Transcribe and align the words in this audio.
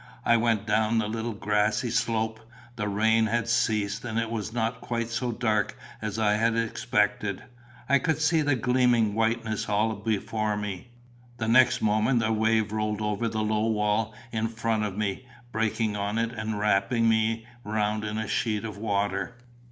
I 0.25 0.35
went 0.35 0.65
down 0.65 0.97
the 0.97 1.07
little 1.07 1.33
grassy 1.35 1.91
slope. 1.91 2.39
The 2.75 2.87
rain 2.87 3.27
had 3.27 3.47
ceased, 3.47 4.03
and 4.03 4.17
it 4.17 4.31
was 4.31 4.51
not 4.51 4.81
quite 4.81 5.11
so 5.11 5.31
dark 5.31 5.77
as 6.01 6.17
I 6.17 6.33
had 6.37 6.57
expected. 6.57 7.43
I 7.87 7.99
could 7.99 8.17
see 8.17 8.41
the 8.41 8.55
gleaming 8.55 9.13
whiteness 9.13 9.69
all 9.69 9.93
before 9.93 10.57
me. 10.57 10.87
The 11.37 11.47
next 11.47 11.83
moment 11.83 12.23
a 12.23 12.33
wave 12.33 12.71
rolled 12.71 12.99
over 13.03 13.27
the 13.29 13.43
low 13.43 13.67
wall 13.67 14.15
in 14.31 14.47
front 14.47 14.83
of 14.85 14.97
me, 14.97 15.27
breaking 15.51 15.95
on 15.95 16.17
it 16.17 16.31
and 16.31 16.57
wrapping 16.57 17.07
me 17.07 17.45
round 17.63 18.03
in 18.03 18.17
a 18.17 18.27
sheet 18.27 18.65
of 18.65 18.79
water. 18.79 19.35